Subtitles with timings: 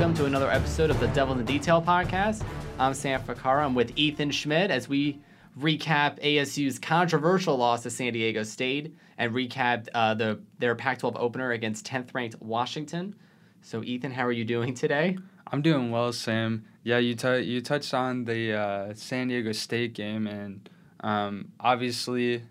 [0.00, 2.42] welcome to another episode of the Devil in the Detail podcast.
[2.78, 3.66] I'm Sam Fakara.
[3.66, 5.20] I'm with Ethan Schmidt as we
[5.58, 11.52] recap ASU's controversial loss to San Diego State and recap uh, the their Pac-12 opener
[11.52, 13.14] against 10th ranked Washington.
[13.60, 15.18] So, Ethan, how are you doing today?
[15.52, 16.64] I'm doing well, Sam.
[16.82, 20.66] Yeah, you t- you touched on the uh, San Diego State game, and
[21.00, 22.42] um, obviously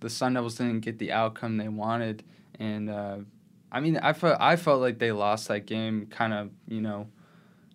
[0.00, 2.24] the Sun Devils didn't get the outcome they wanted,
[2.58, 3.18] and uh,
[3.70, 7.08] I mean, I felt I felt like they lost that game, kind of, you know,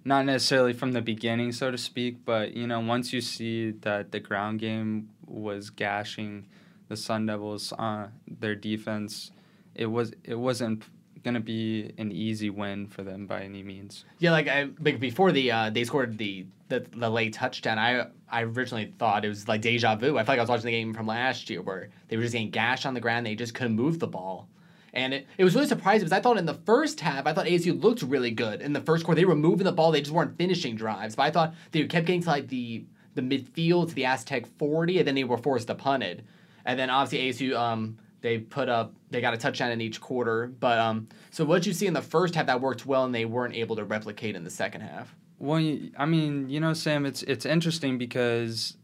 [0.04, 4.12] not necessarily from the beginning, so to speak, but you know, once you see that
[4.12, 6.48] the ground game was gashing
[6.88, 9.32] the Sun Devils, uh, their defense,
[9.76, 10.84] it was it wasn't
[11.24, 14.06] gonna be an easy win for them by any means.
[14.20, 17.78] Yeah, like I like before the uh, they scored the, the the late touchdown.
[17.78, 20.18] I I originally thought it was like deja vu.
[20.18, 22.34] I felt like I was watching the game from last year where they were just
[22.34, 23.26] getting gashed on the ground.
[23.26, 24.48] They just couldn't move the ball.
[24.94, 27.46] And it, it was really surprising because I thought in the first half, I thought
[27.46, 28.62] ASU looked really good.
[28.62, 31.16] In the first quarter, they were moving the ball, they just weren't finishing drives.
[31.16, 35.00] But I thought they kept getting to like the the midfield to the Aztec 40,
[35.00, 36.24] and then they were forced to punt it.
[36.64, 40.48] And then obviously ASU, um, they put up, they got a touchdown in each quarter.
[40.48, 43.26] But um, so what you see in the first half that worked well, and they
[43.26, 45.14] weren't able to replicate in the second half.
[45.40, 45.58] Well,
[45.98, 48.78] I mean, you know, Sam, it's it's interesting because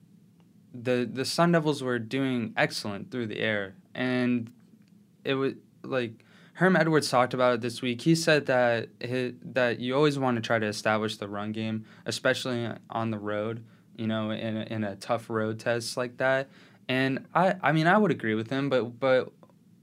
[0.73, 4.51] the the Sun Devils were doing excellent through the air, and
[5.23, 5.53] it was
[5.87, 8.01] like Herm Edwards talked about it this week.
[8.01, 11.85] He said that his, that you always want to try to establish the run game,
[12.05, 13.63] especially on the road.
[13.95, 16.49] You know, in a, in a tough road test like that.
[16.87, 19.31] And I I mean I would agree with him, but but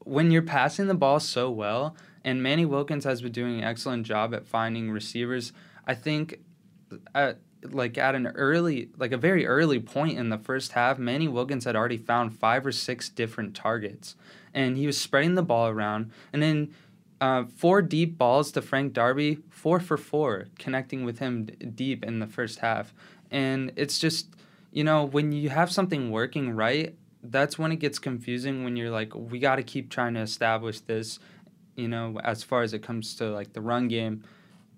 [0.04, 4.06] when you're passing the ball so well, and Manny Wilkins has been doing an excellent
[4.06, 5.52] job at finding receivers,
[5.86, 6.40] I think
[7.14, 11.28] at like at an early like a very early point in the first half, Manny
[11.28, 14.16] Wilkins had already found five or six different targets
[14.54, 16.10] and he was spreading the ball around.
[16.32, 16.74] And then
[17.20, 22.04] uh, four deep balls to Frank Darby, four for four, connecting with him d- deep
[22.04, 22.94] in the first half.
[23.30, 24.28] And it's just,
[24.72, 28.90] you know, when you have something working right, that's when it gets confusing when you're
[28.90, 31.18] like, we got to keep trying to establish this,
[31.76, 34.22] you know, as far as it comes to like the run game.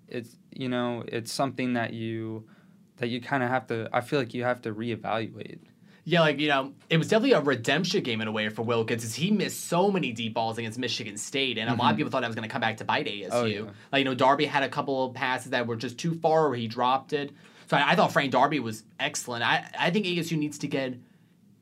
[0.07, 2.47] It's, you know, it's something that you,
[2.97, 5.59] that you kind of have to, I feel like you have to reevaluate.
[6.09, 9.01] Yeah, like, you know, it was definitely a redemption game in a way for Wilkins
[9.01, 11.81] because he missed so many deep balls against Michigan State, and a mm-hmm.
[11.81, 11.97] lot of mm-hmm.
[11.97, 13.27] people thought that was going to come back to bite ASU.
[13.29, 13.61] Oh, yeah.
[13.91, 16.57] Like, you know, Darby had a couple of passes that were just too far where
[16.57, 17.33] he dropped it.
[17.69, 19.43] So I, I thought Frank Darby was excellent.
[19.43, 20.95] I, I think ASU needs to get,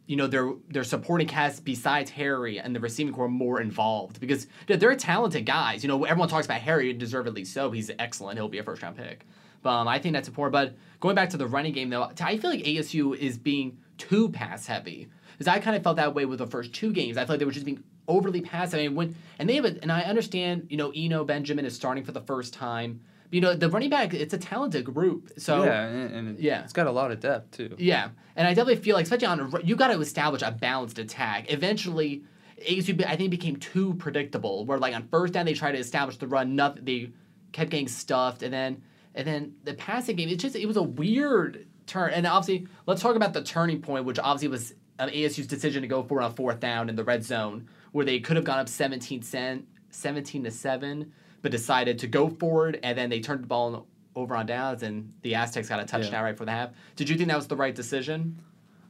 [0.06, 4.46] you know, their their supporting cast besides Harry and the receiving corps more involved because
[4.68, 5.84] they're talented guys.
[5.84, 7.72] You know, everyone talks about Harry, deservedly so.
[7.72, 8.38] He's excellent.
[8.38, 9.26] He'll be a first round pick.
[9.64, 10.52] But um, I think that's important.
[10.54, 14.30] But going back to the running game, though, I feel like ASU is being– too
[14.30, 15.08] pass heavy.
[15.34, 17.18] Because I kind of felt that way with the first two games.
[17.18, 18.86] I felt like they were just being overly pass heavy.
[18.86, 22.04] And when and they have a, and I understand, you know, Eno Benjamin is starting
[22.04, 23.02] for the first time.
[23.26, 25.32] But, you know, the running back, it's a talented group.
[25.38, 27.76] So yeah, and, and yeah, it's got a lot of depth too.
[27.78, 31.00] Yeah, and I definitely feel like, especially on a, you got to establish a balanced
[31.00, 31.52] attack.
[31.52, 32.24] Eventually,
[32.62, 34.66] ASU I think became too predictable.
[34.66, 37.12] Where like on first down they tried to establish the run, nothing they
[37.52, 38.84] kept getting stuffed, and then
[39.14, 42.12] and then the passing game, it just it was a weird turn.
[42.12, 45.88] And obviously, let's talk about the turning point, which obviously was um, ASU's decision to
[45.88, 48.70] go for on fourth down in the red zone, where they could have gone up
[48.70, 53.48] 17, cent, 17 to 7, but decided to go forward, and then they turned the
[53.48, 56.22] ball over on downs, and the Aztecs got a touchdown yeah.
[56.22, 56.70] right for the half.
[56.96, 58.42] Did you think that was the right decision?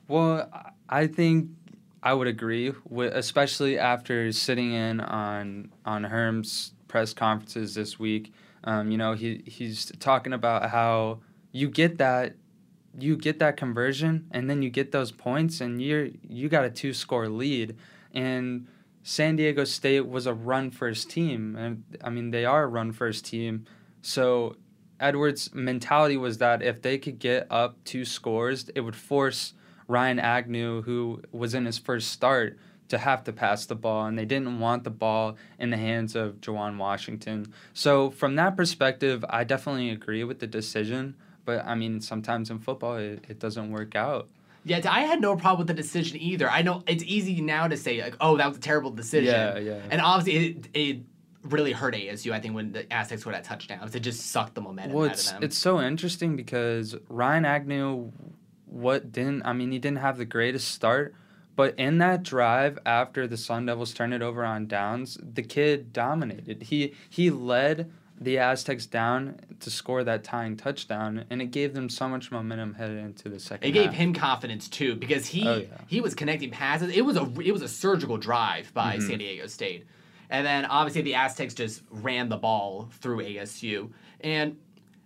[0.07, 0.49] Well,
[0.87, 1.49] I think
[2.03, 8.31] I would agree, with, especially after sitting in on on Herm's press conferences this week.
[8.63, 12.35] Um, you know, he he's talking about how you get that
[12.97, 16.69] you get that conversion and then you get those points and you're you got a
[16.69, 17.75] two score lead.
[18.13, 18.67] And
[19.03, 21.55] San Diego State was a run first team.
[21.55, 23.65] And I mean they are a run first team.
[24.01, 24.55] So
[24.99, 29.53] Edwards mentality was that if they could get up two scores it would force
[29.87, 32.57] Ryan Agnew who was in his first start
[32.87, 34.05] to have to pass the ball.
[34.05, 37.51] And they didn't want the ball in the hands of Juwan Washington.
[37.73, 42.59] So from that perspective I definitely agree with the decision but I mean, sometimes in
[42.59, 44.27] football, it, it doesn't work out.
[44.65, 46.49] Yeah, I had no problem with the decision either.
[46.49, 49.59] I know it's easy now to say like, "Oh, that was a terrible decision." Yeah,
[49.59, 49.79] yeah.
[49.91, 50.99] And obviously, it, it
[51.43, 52.31] really hurt ASU.
[52.31, 55.19] I think when the Aztecs scored that touchdown, it just sucked the momentum well, out
[55.19, 55.43] of them.
[55.43, 58.11] It's so interesting because Ryan Agnew,
[58.65, 59.71] what didn't I mean?
[59.71, 61.13] He didn't have the greatest start,
[61.55, 65.93] but in that drive after the Sun Devils turned it over on downs, the kid
[65.93, 66.63] dominated.
[66.63, 71.89] He he led the Aztecs down to score that tying touchdown, and it gave them
[71.89, 73.67] so much momentum headed into the second.
[73.67, 75.67] It gave him confidence too because he oh, yeah.
[75.87, 76.95] he was connecting passes.
[76.95, 79.07] It was a it was a surgical drive by mm-hmm.
[79.07, 79.85] San Diego State,
[80.29, 83.91] and then obviously the Aztecs just ran the ball through ASU,
[84.21, 84.57] and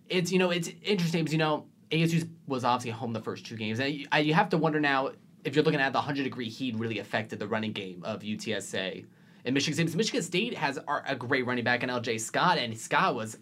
[0.07, 3.55] it's you know it's interesting because you know ASU was obviously home the first two
[3.55, 5.11] games, and you, you have to wonder now
[5.43, 9.05] if you're looking at the 100 degree heat really affected the running game of UTSA.
[9.45, 13.15] And Michigan State, Michigan State has a great running back in LJ Scott, and Scott
[13.15, 13.37] was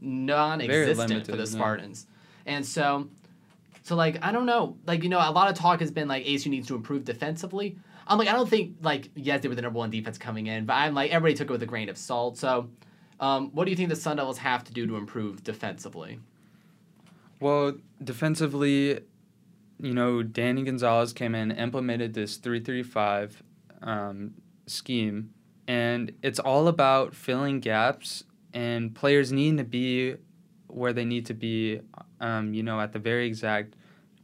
[0.00, 2.06] non-existent limited, for the Spartans.
[2.44, 2.56] Yeah.
[2.56, 3.08] And so,
[3.82, 6.24] so like I don't know, like you know, a lot of talk has been like
[6.24, 7.78] ASU needs to improve defensively.
[8.06, 10.64] I'm like I don't think like yes they were the number one defense coming in,
[10.64, 12.36] but I'm like everybody took it with a grain of salt.
[12.38, 12.68] So,
[13.20, 16.20] um, what do you think the Sun Devils have to do to improve defensively?
[17.40, 19.00] Well, defensively,
[19.78, 23.42] you know, Danny Gonzales came in, implemented this three three five
[23.82, 24.34] um,
[24.66, 25.32] scheme,
[25.68, 30.16] and it's all about filling gaps and players needing to be
[30.68, 31.80] where they need to be,
[32.20, 33.74] um, you know, at the very exact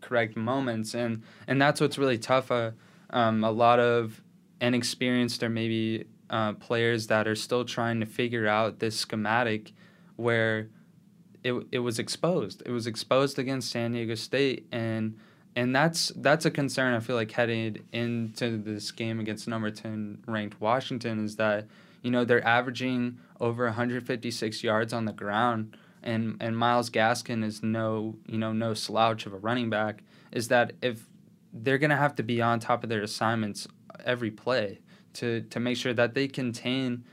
[0.00, 2.50] correct moments, and and that's what's really tough.
[2.50, 2.72] Uh,
[3.10, 4.22] um, a lot of
[4.60, 9.72] inexperienced or maybe uh, players that are still trying to figure out this schematic,
[10.16, 10.68] where
[11.42, 12.62] it it was exposed.
[12.64, 15.18] It was exposed against San Diego State, and
[15.54, 20.22] and that's that's a concern I feel like headed into this game against number ten
[20.26, 21.66] ranked Washington is that
[22.02, 25.76] you know they're averaging over 156 yards on the ground.
[26.02, 30.02] And and Myles Gaskin is no you know no slouch of a running back.
[30.32, 31.08] Is that if
[31.52, 33.68] they're to have to be on top of their assignments
[34.04, 34.80] every play
[35.14, 37.04] to to make sure that they contain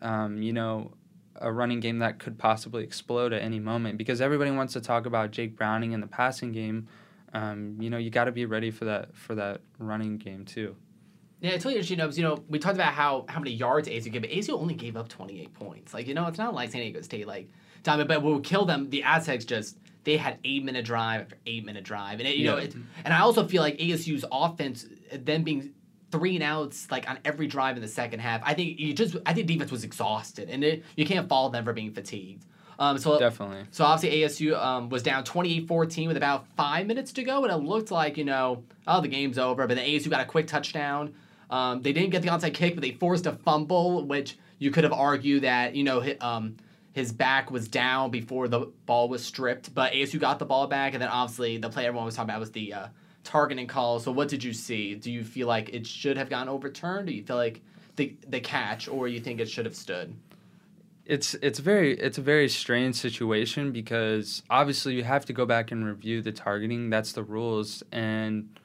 [0.00, 0.92] um, you know
[1.36, 3.98] a running game that could possibly explode at any moment.
[3.98, 6.86] Because everybody wants to talk about Jake Browning in the passing game
[7.34, 10.74] um, you know you got to be ready for that for that running game too
[11.40, 13.88] yeah, it's really interesting, you know, you know, we talked about how how many yards
[13.88, 15.94] ASU gave, but ASU only gave up 28 points.
[15.94, 17.48] Like, you know, it's not like San Diego State, like,
[17.82, 21.36] time, but what would kill them, the Aztecs just, they had eight minute drive after
[21.46, 22.20] eight minute drive.
[22.20, 22.50] And, it, you yeah.
[22.52, 22.74] know, it,
[23.04, 25.72] and I also feel like ASU's offense, them being
[26.10, 29.16] three and outs, like, on every drive in the second half, I think you just,
[29.24, 32.44] I think defense was exhausted, and it, you can't fault them for being fatigued.
[32.80, 33.66] Um, so definitely.
[33.70, 37.56] So obviously ASU um, was down 28-14 with about five minutes to go, and it
[37.58, 39.66] looked like you know, oh the game's over.
[39.66, 41.14] But then ASU got a quick touchdown.
[41.50, 44.84] Um, they didn't get the onside kick, but they forced a fumble, which you could
[44.84, 46.56] have argued that you know his, um,
[46.94, 49.74] his back was down before the ball was stripped.
[49.74, 52.40] But ASU got the ball back, and then obviously the play everyone was talking about
[52.40, 52.86] was the uh,
[53.24, 54.00] targeting call.
[54.00, 54.94] So what did you see?
[54.94, 57.08] Do you feel like it should have gotten overturned?
[57.08, 57.60] Do you feel like
[57.96, 60.14] the the catch, or you think it should have stood?
[61.10, 65.72] It's it's very it's a very strange situation because obviously you have to go back
[65.72, 66.88] and review the targeting.
[66.88, 68.56] That's the rules and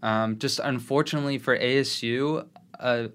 [0.00, 2.46] um, just unfortunately for ASU,
[2.78, 3.10] a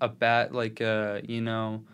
[0.00, 1.84] a bat like a uh, you know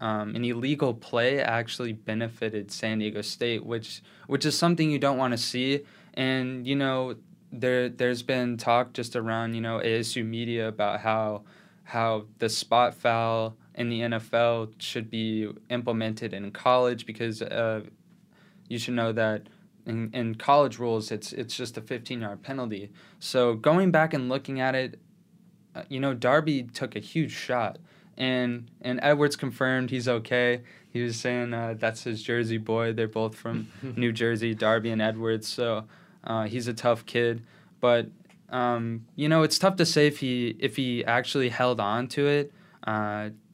[0.00, 5.18] um, an illegal play actually benefited San Diego State, which which is something you don't
[5.18, 5.84] want to see.
[6.14, 7.16] And you know
[7.52, 11.42] there there's been talk just around you know ASU media about how
[11.84, 17.82] how the spot foul in the NFL should be implemented in college because uh,
[18.68, 19.48] you should know that
[19.86, 22.90] in, in college rules, it's it's just a 15 yard penalty.
[23.20, 24.98] So going back and looking at it,
[25.74, 27.78] uh, you know, Darby took a huge shot,
[28.16, 30.62] and and Edwards confirmed he's okay.
[30.90, 32.92] He was saying uh, that's his Jersey boy.
[32.92, 35.46] They're both from New Jersey, Darby and Edwards.
[35.46, 35.84] So
[36.24, 37.44] uh, he's a tough kid,
[37.80, 38.08] but
[38.50, 42.26] um, you know, it's tough to say if he if he actually held on to
[42.26, 42.52] it.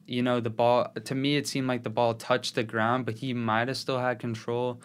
[0.05, 3.15] You know, the ball to me it seemed like the ball touched the ground, but
[3.15, 4.81] he might have still had control.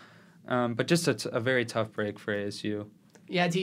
[0.49, 2.87] Um, but just a, t- a very tough break for ASU.
[3.29, 3.57] Yeah, it's,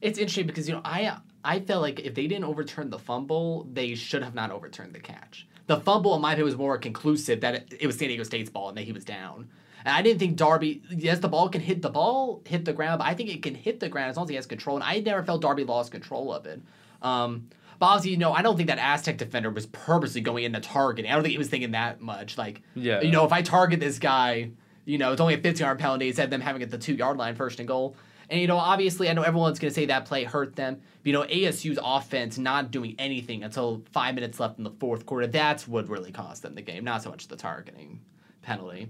[0.00, 3.68] it's interesting because you know I I felt like if they didn't overturn the fumble,
[3.72, 5.46] they should have not overturned the catch.
[5.66, 8.50] The fumble, in my opinion, was more conclusive that it, it was San Diego State's
[8.50, 9.48] ball and that he was down.
[9.84, 10.82] And I didn't think Darby.
[10.90, 13.54] Yes, the ball can hit the ball, hit the ground, but I think it can
[13.54, 14.76] hit the ground as long as he has control.
[14.76, 16.60] And I never felt Darby lost control of it.
[17.02, 20.60] Um, but obviously, you know, I don't think that Aztec defender was purposely going into
[20.60, 21.10] targeting.
[21.10, 22.36] I don't think he was thinking that much.
[22.36, 23.00] Like, yeah.
[23.00, 24.50] you know, if I target this guy,
[24.84, 26.78] you know, it's only a 50 yard penalty instead of them having it at the
[26.78, 27.96] two yard line first and goal.
[28.30, 30.74] And, you know, obviously, I know everyone's going to say that play hurt them.
[31.02, 35.06] But, you know, ASU's offense not doing anything until five minutes left in the fourth
[35.06, 38.00] quarter, that's what really cost them the game, not so much the targeting
[38.42, 38.88] penalty.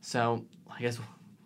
[0.00, 0.98] So, I guess,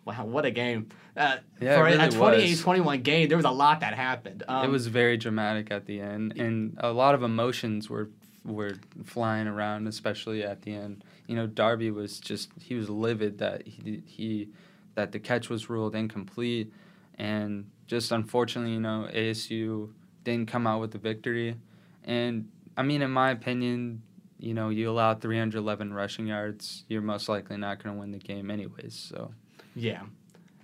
[0.05, 0.89] wow, what a game.
[1.15, 4.43] Uh, yeah, for really a 28 21 game, there was a lot that happened.
[4.47, 8.09] Um, it was very dramatic at the end, and a lot of emotions were
[8.45, 8.73] were
[9.05, 11.03] flying around, especially at the end.
[11.27, 14.49] You know, Darby was just he was livid that he he
[14.95, 16.73] that the catch was ruled incomplete,
[17.17, 19.89] and just unfortunately, you know, ASU
[20.23, 21.55] didn't come out with the victory.
[22.03, 24.01] And I mean, in my opinion,
[24.39, 28.17] you know, you allow 311 rushing yards, you're most likely not going to win the
[28.17, 28.93] game anyways.
[28.93, 29.31] So,
[29.75, 30.03] yeah.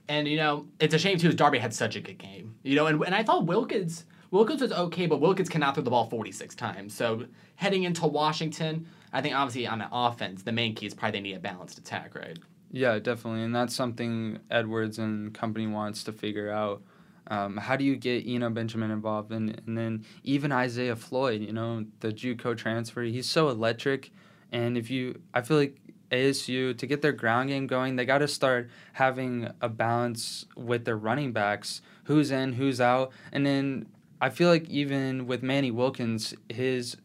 [0.08, 2.56] And, you know, it's a shame, too, because Darby had such a good game.
[2.63, 5.89] You know, and, and I thought Wilkins Wilkins was okay, but Wilkins cannot throw the
[5.89, 6.94] ball 46 times.
[6.94, 7.25] So
[7.56, 11.24] heading into Washington, I think obviously on the offense, the main key is probably they
[11.24, 12.38] need a balanced attack, right?
[12.72, 16.84] Yeah, definitely, and that's something Edwards and company wants to figure out.
[17.25, 21.51] Um, how do you get Eno Benjamin involved, and and then even Isaiah Floyd, you
[21.51, 24.12] know, the JUCO transfer, he's so electric,
[24.51, 25.78] and if you, I feel like
[26.12, 30.86] ASU to get their ground game going, they got to start having a balance with
[30.86, 33.86] their running backs, who's in, who's out, and then
[34.22, 36.98] I feel like even with Manny Wilkins, his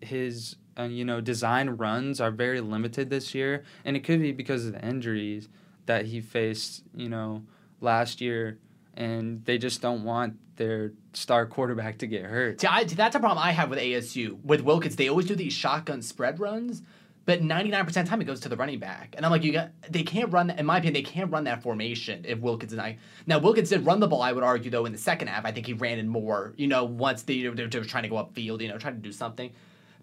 [0.00, 4.32] his uh, you know design runs are very limited this year, and it could be
[4.32, 5.48] because of the injuries
[5.86, 7.42] that he faced, you know,
[7.80, 8.58] last year,
[8.94, 12.60] and they just don't want their star quarterback to get hurt.
[12.60, 14.42] See, I, that's a problem I have with ASU.
[14.44, 16.82] With Wilkins, they always do these shotgun spread runs,
[17.26, 19.14] but 99% of the time it goes to the running back.
[19.16, 21.62] And I'm like, you got they can't run in my opinion, they can't run that
[21.62, 24.86] formation if Wilkins and I now Wilkins did run the ball, I would argue though,
[24.86, 25.44] in the second half.
[25.44, 28.16] I think he ran in more, you know, once they, they were trying to go
[28.16, 29.52] upfield, you know, trying to do something.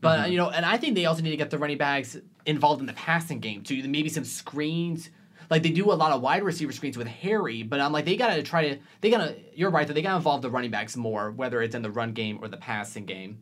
[0.02, 0.32] But mm-hmm.
[0.32, 2.88] you know, and I think they also need to get the running backs involved in
[2.88, 3.88] the passing game too.
[3.88, 5.10] Maybe some screens.
[5.50, 8.16] Like they do a lot of wide receiver screens with Harry, but I'm like they
[8.16, 11.32] gotta try to they gotta you're right that they gotta involve the running backs more,
[11.32, 13.40] whether it's in the run game or the passing game.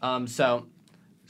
[0.00, 0.66] Um, so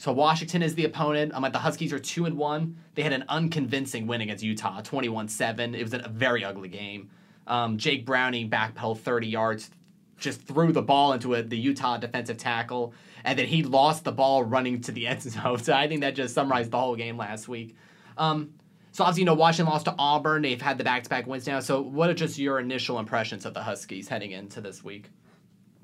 [0.03, 1.31] so Washington is the opponent.
[1.33, 2.75] I'm like the Huskies are two and one.
[2.93, 5.73] They had an unconvincing win against Utah, 21-7.
[5.73, 7.09] It was a very ugly game.
[7.47, 9.71] Um, Jake Browning backpedaled 30 yards,
[10.17, 12.93] just threw the ball into a, the Utah defensive tackle
[13.23, 15.59] and then he lost the ball running to the end zone.
[15.59, 17.77] So I think that just summarized the whole game last week.
[18.17, 18.55] Um,
[18.91, 20.41] so obviously, you know, Washington lost to Auburn.
[20.41, 21.61] They've had the back-to-back wins now.
[21.61, 25.11] So what are just your initial impressions of the Huskies heading into this week?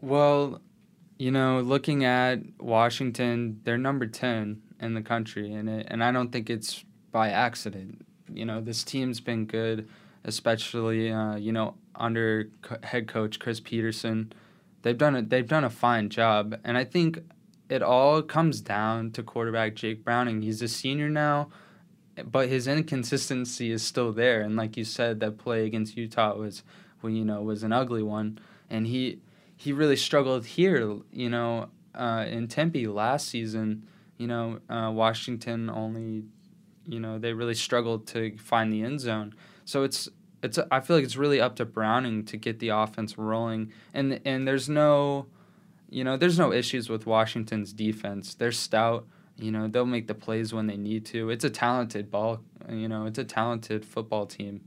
[0.01, 0.61] Well,
[1.19, 6.11] you know, looking at Washington, they're number ten in the country, and it, and I
[6.11, 8.05] don't think it's by accident.
[8.33, 9.87] You know, this team's been good,
[10.23, 14.31] especially uh, you know under co- head coach Chris Petersen.
[14.81, 17.19] they've done a, they've done a fine job, and I think
[17.67, 20.41] it all comes down to quarterback Jake Browning.
[20.41, 21.49] He's a senior now,
[22.23, 24.39] but his inconsistency is still there.
[24.41, 26.63] And like you said, that play against Utah was,
[27.01, 29.19] well, you know, was an ugly one, and he
[29.59, 30.99] he really struggled here.
[31.11, 33.85] You know, uh, in Tempe last season,
[34.17, 36.23] you know, uh, Washington only,
[36.87, 39.35] you know, they really struggled to find the end zone.
[39.65, 40.07] So it's
[40.41, 44.21] it's I feel like it's really up to Browning to get the offense rolling, and
[44.23, 45.27] and there's no,
[45.89, 48.35] you know, there's no issues with Washington's defense.
[48.35, 49.07] They're stout.
[49.37, 51.29] You know, they'll make the plays when they need to.
[51.29, 52.41] It's a talented ball.
[52.69, 54.61] You know, it's a talented football team.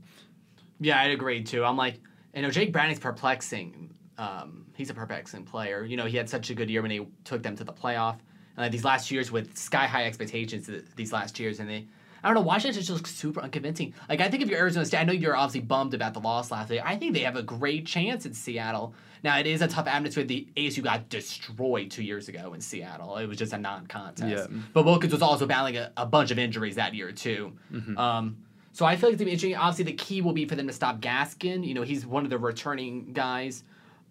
[0.79, 1.65] Yeah, I'd agree too.
[1.65, 1.99] I'm like,
[2.35, 3.93] you know, Jake Browning's perplexing.
[4.17, 5.83] Um, he's a perplexing player.
[5.83, 8.17] You know, he had such a good year when he took them to the playoff.
[8.57, 11.87] Uh, these last years with sky high expectations, these last years, and they
[12.23, 12.41] I don't know.
[12.41, 13.93] Washington just looks super unconvincing.
[14.07, 16.51] Like I think if you're Arizona State, I know you're obviously bummed about the loss
[16.51, 16.81] last week.
[16.83, 18.93] I think they have a great chance in Seattle.
[19.23, 20.23] Now it is a tough atmosphere.
[20.23, 23.17] The ASU got destroyed two years ago in Seattle.
[23.17, 24.49] It was just a non-contest.
[24.49, 24.57] Yeah.
[24.73, 27.53] But Wilkins was also battling a, a bunch of injuries that year too.
[27.71, 27.97] Mm-hmm.
[27.97, 28.37] Um,
[28.71, 29.57] so I feel like it's gonna be interesting.
[29.57, 31.67] Obviously, the key will be for them to stop Gaskin.
[31.67, 33.63] You know, he's one of the returning guys.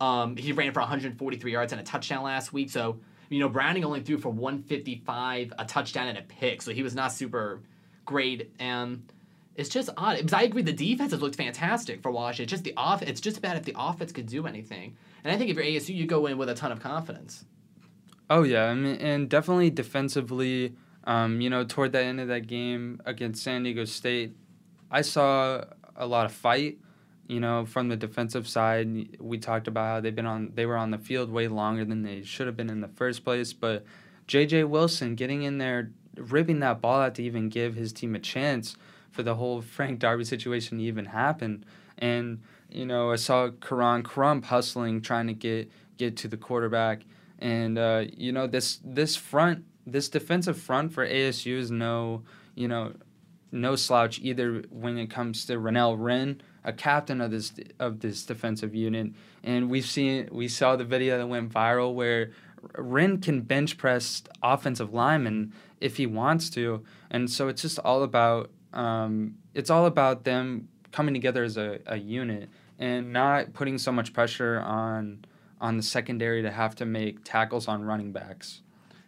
[0.03, 2.71] Um, he ran for 143 yards and a touchdown last week.
[2.71, 2.99] So
[3.33, 6.61] you know, Browning only threw for 155, a touchdown and a pick.
[6.61, 7.63] So he was not super
[8.05, 8.53] great.
[8.59, 9.11] And
[9.57, 12.43] it's just odd because I agree the defense has looked fantastic for Washington.
[12.43, 13.01] It's just the off.
[13.01, 14.97] It's just about if the offense could do anything.
[15.25, 17.45] And I think if you're ASU, you go in with a ton of confidence.
[18.29, 20.75] Oh yeah, I mean, and definitely defensively.
[21.05, 24.37] Um, you know, toward the end of that game against San Diego State,
[24.91, 25.65] I saw
[25.97, 26.79] a lot of fight.
[27.33, 30.53] You know, from the defensive side, we talked about how they've been on.
[30.55, 33.25] They were on the field way longer than they should have been in the first
[33.25, 33.55] place.
[33.55, 33.87] But
[34.27, 34.65] J.J.
[34.65, 38.77] Wilson getting in there ripping that ball out to even give his team a chance
[39.11, 41.65] for the whole Frank Darby situation to even happen.
[41.97, 47.01] And you know, I saw Koron Crump hustling, trying to get get to the quarterback.
[47.39, 52.25] And uh, you know, this this front, this defensive front for ASU is no,
[52.55, 52.93] you know,
[53.51, 58.25] no slouch either when it comes to Renell Wren, a captain of this of this
[58.25, 59.13] defensive unit.
[59.43, 62.31] And we've seen we saw the video that went viral where
[62.77, 68.03] Wren can bench press offensive linemen if he wants to, and so it's just all
[68.03, 73.79] about um, it's all about them coming together as a, a unit and not putting
[73.79, 75.25] so much pressure on
[75.61, 78.63] on the secondary to have to make tackles on running backs.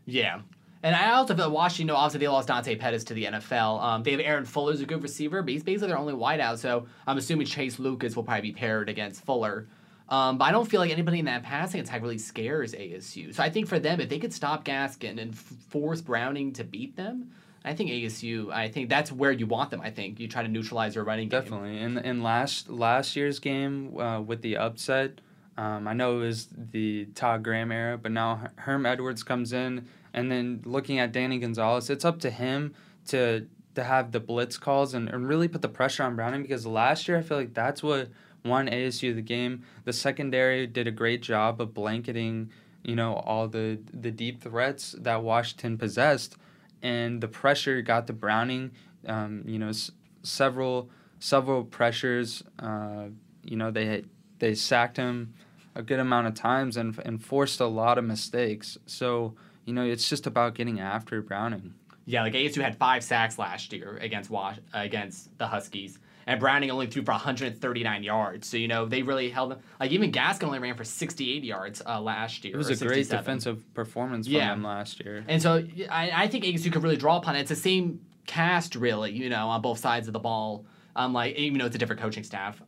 [0.07, 0.43] Yeah.
[0.85, 3.83] And I also feel Washington, you know, obviously they lost Dante Pettis to the NFL.
[3.83, 6.59] Um, they have Aaron Fuller as a good receiver, but he's basically their only wideout.
[6.59, 9.67] So I'm assuming Chase Lucas will probably be paired against Fuller.
[10.11, 13.35] Um, but I don't feel like anybody in that passing attack really scares ASU.
[13.35, 15.38] So I think for them, if they could stop Gaskin and f-
[15.71, 17.31] force Browning to beat them,
[17.64, 18.53] I think ASU.
[18.53, 19.81] I think that's where you want them.
[19.81, 21.41] I think you try to neutralize their running game.
[21.41, 21.79] Definitely.
[21.79, 25.23] In in last last year's game uh, with the upset,
[25.57, 29.87] um, I know it was the Todd Graham era, but now Herm Edwards comes in,
[30.14, 32.75] and then looking at Danny Gonzales, it's up to him
[33.09, 36.64] to to have the blitz calls and, and really put the pressure on Browning because
[36.64, 38.09] last year I feel like that's what
[38.44, 39.64] won ASU the game.
[39.85, 42.50] The secondary did a great job of blanketing,
[42.85, 46.37] you know, all the the deep threats that Washington possessed,
[46.83, 48.71] and the pressure got to Browning.
[49.06, 49.90] Um, you know, s-
[50.23, 52.42] several several pressures.
[52.59, 53.06] Uh,
[53.42, 54.04] you know, they
[54.38, 55.35] they sacked him
[55.75, 58.78] a good amount of times and and forced a lot of mistakes.
[58.87, 61.75] So you know, it's just about getting after Browning.
[62.06, 66.71] Yeah, like ASU had five sacks last year against Wash against the Huskies, and Browning
[66.71, 68.47] only threw for 139 yards.
[68.47, 69.61] So you know they really held them.
[69.80, 72.54] Like even Gaskin only ran for 68 yards uh, last year.
[72.54, 74.50] It was a great defensive performance from yeah.
[74.50, 75.25] them last year.
[75.28, 77.40] And so I, I think ASU could really draw upon it.
[77.40, 80.66] It's the same cast really, you know, on both sides of the ball.
[80.97, 82.61] Um, like even though it's a different coaching staff.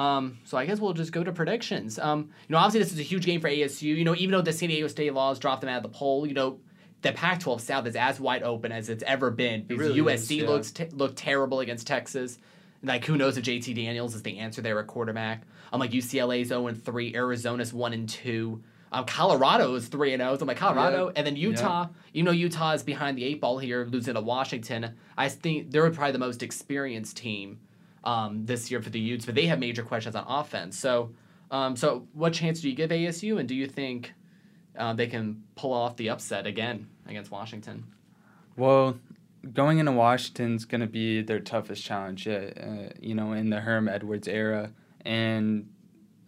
[0.00, 1.98] Um, so I guess we'll just go to predictions.
[1.98, 3.82] Um, you know, obviously this is a huge game for ASU.
[3.82, 6.26] You know, even though the San Diego State laws dropped them out of the poll,
[6.26, 6.58] you know,
[7.02, 10.30] the Pac-12 South is as wide open as it's ever been because really USC is,
[10.30, 10.48] yeah.
[10.48, 12.38] looks t- looked terrible against Texas.
[12.82, 15.42] Like who knows if JT Daniels is the answer there at quarterback?
[15.70, 18.62] I'm like UCLA's 0 and 3, Arizona's 1 and 2.
[18.92, 20.36] Um, Colorado is 3 and 0.
[20.36, 21.12] So I'm like Colorado yeah.
[21.16, 21.88] and then Utah, yeah.
[22.14, 24.94] you know Utah is behind the eight ball here losing to Washington.
[25.18, 27.58] I think they're probably the most experienced team
[28.04, 30.78] um, this year for the Utes, but they have major questions on offense.
[30.78, 31.10] So
[31.50, 34.12] um, so what chance do you give ASU and do you think
[34.78, 37.84] uh, they can pull off the upset again against Washington?
[38.56, 38.98] Well,
[39.52, 43.60] going into Washington's going to be their toughest challenge yet, uh, you know, in the
[43.60, 44.72] Herm Edwards era.
[45.04, 45.70] And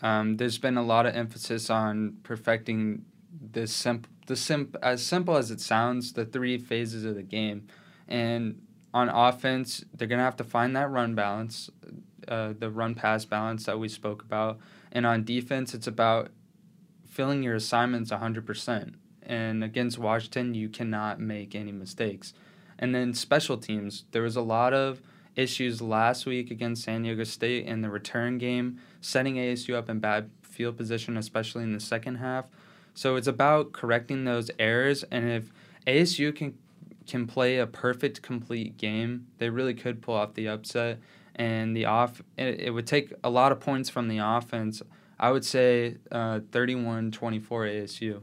[0.00, 3.04] um, there's been a lot of emphasis on perfecting
[3.52, 7.68] the simp, the simp, as simple as it sounds, the three phases of the game.
[8.08, 8.60] And
[8.94, 11.70] on offense, they're going to have to find that run balance,
[12.28, 14.58] uh, the run pass balance that we spoke about.
[14.90, 16.30] And on defense, it's about
[17.06, 18.94] filling your assignments 100%.
[19.22, 22.34] And against Washington, you cannot make any mistakes.
[22.78, 25.00] And then special teams, there was a lot of
[25.36, 30.00] issues last week against San Diego State in the return game, setting ASU up in
[30.00, 32.46] bad field position, especially in the second half.
[32.94, 35.02] So it's about correcting those errors.
[35.04, 35.52] And if
[35.86, 36.58] ASU can
[37.06, 41.00] can play a perfect complete game, they really could pull off the upset.
[41.34, 44.82] And the off it, it would take a lot of points from the offense
[45.22, 48.20] I would say uh, 31 24 ASU.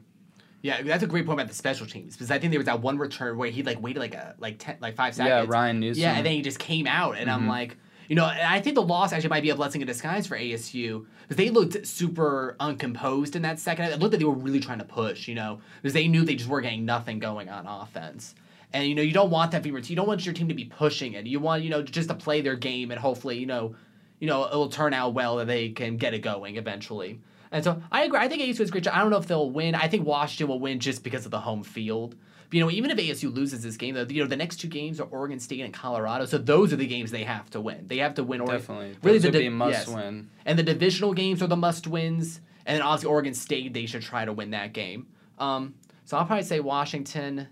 [0.62, 2.82] Yeah, that's a great point about the special teams because I think there was that
[2.82, 5.30] one return where he like waited like a like ten like five seconds.
[5.30, 6.02] Yeah, Ryan Newsom.
[6.02, 7.44] Yeah, and then he just came out, and mm-hmm.
[7.44, 7.78] I'm like,
[8.10, 11.06] you know, I think the loss actually might be a blessing in disguise for ASU
[11.22, 13.86] because they looked super uncomposed in that second.
[13.86, 16.36] It looked like they were really trying to push, you know, because they knew they
[16.36, 18.36] just were getting nothing going on offense.
[18.71, 19.75] And you know, you don't want that team.
[19.75, 21.25] You don't want your team to be pushing it.
[21.25, 23.75] You want you know just to play their game and hopefully you know
[24.19, 27.19] you know, it'll turn out well that they can get it going eventually.
[27.51, 28.19] And so I agree.
[28.19, 28.88] I think ASU is great.
[28.88, 29.75] I don't know if they'll win.
[29.75, 32.15] I think Washington will win just because of the home field.
[32.49, 34.67] But, you know, even if ASU loses this game, though, you know, the next two
[34.67, 36.25] games are Oregon State and Colorado.
[36.25, 37.88] So those are the games they have to win.
[37.88, 38.41] They have to win.
[38.41, 38.60] Oregon.
[38.60, 38.97] Definitely.
[39.01, 39.88] Really, those the be must yes.
[39.88, 40.29] win.
[40.45, 42.41] And the divisional games are the must wins.
[42.65, 45.08] And then obviously Oregon State, they should try to win that game.
[45.39, 47.47] Um, so I'll probably say Washington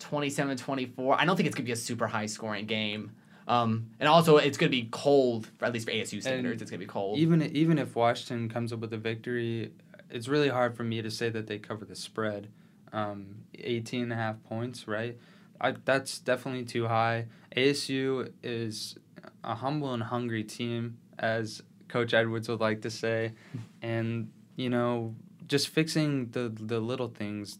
[0.00, 1.16] 27-24.
[1.18, 3.12] I don't think it's going to be a super high scoring game.
[3.46, 6.60] Um, and also, it's going to be cold, at least for ASU standards.
[6.60, 7.18] And it's going to be cold.
[7.18, 9.72] Even even if Washington comes up with a victory,
[10.10, 12.48] it's really hard for me to say that they cover the spread.
[12.92, 15.18] Um, 18 and a half points, right?
[15.60, 17.26] I, that's definitely too high.
[17.56, 18.96] ASU is
[19.44, 23.32] a humble and hungry team, as Coach Edwards would like to say,
[23.82, 25.14] and you know,
[25.46, 27.58] just fixing the the little things